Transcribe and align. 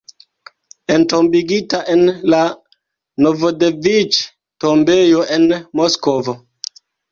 Entombigita 0.93 1.81
en 1.95 2.01
la 2.35 2.39
Novodeviĉe-tombejo 3.27 5.25
en 5.39 5.49
Moskvo. 5.83 6.39